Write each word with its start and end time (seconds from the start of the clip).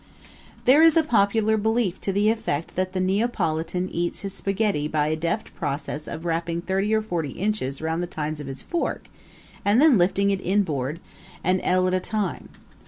There 0.65 0.81
is 0.81 0.97
a 0.97 1.03
popular 1.03 1.57
belief 1.57 2.01
to 2.01 2.11
the 2.11 2.31
effect 2.31 2.75
that 2.75 2.93
the 2.93 2.99
Neapolitan 2.99 3.87
eats 3.89 4.21
his 4.21 4.33
spaghetti 4.33 4.87
by 4.87 5.09
a 5.09 5.15
deft 5.15 5.53
process 5.53 6.07
of 6.07 6.25
wrapping 6.25 6.63
thirty 6.63 6.91
or 6.91 7.03
forty 7.03 7.33
inches 7.33 7.83
round 7.83 8.01
the 8.01 8.07
tines 8.07 8.39
of 8.39 8.47
his 8.47 8.63
fork 8.63 9.09
and 9.63 9.79
then 9.79 9.99
lifting 9.99 10.31
it 10.31 10.41
inboard, 10.41 10.99
an 11.43 11.59
ell 11.61 11.87
at 11.87 11.93
a 11.93 11.99
time. 11.99 12.49